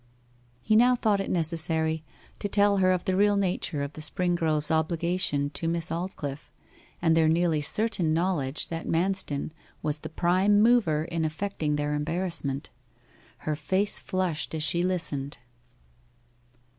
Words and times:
He 0.61 0.75
now 0.75 0.95
thought 0.95 1.19
it 1.19 1.29
necessary 1.29 2.03
to 2.39 2.47
tell 2.49 2.77
her 2.77 2.91
of 2.91 3.05
the 3.05 3.15
real 3.15 3.37
nature 3.37 3.83
of 3.83 3.93
the 3.93 4.01
Springroves' 4.01 4.71
obligation 4.71 5.51
to 5.51 5.67
Miss 5.67 5.91
Aldclyffe 5.91 6.49
and 7.03 7.15
their 7.15 7.29
nearly 7.29 7.61
certain 7.61 8.11
knowledge 8.11 8.69
that 8.69 8.87
Manston 8.87 9.51
was 9.83 9.99
the 9.99 10.09
prime 10.09 10.59
mover 10.59 11.03
in 11.03 11.23
effecting 11.23 11.75
their 11.75 11.93
embarrassment. 11.93 12.71
Her 13.45 13.55
face 13.55 13.99
flushed 13.99 14.55
as 14.55 14.63
she 14.63 14.83
listened. 14.83 15.37